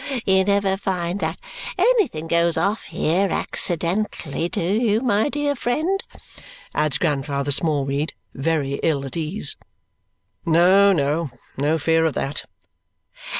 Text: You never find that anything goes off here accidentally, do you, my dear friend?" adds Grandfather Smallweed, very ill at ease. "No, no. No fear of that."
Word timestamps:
You 0.25 0.43
never 0.45 0.77
find 0.77 1.19
that 1.19 1.37
anything 1.77 2.25
goes 2.25 2.57
off 2.57 2.85
here 2.85 3.27
accidentally, 3.29 4.49
do 4.49 4.59
you, 4.63 4.99
my 5.01 5.29
dear 5.29 5.55
friend?" 5.55 6.03
adds 6.73 6.97
Grandfather 6.97 7.51
Smallweed, 7.51 8.15
very 8.33 8.79
ill 8.81 9.05
at 9.05 9.15
ease. 9.15 9.57
"No, 10.43 10.91
no. 10.91 11.29
No 11.59 11.77
fear 11.77 12.05
of 12.05 12.15
that." 12.15 12.45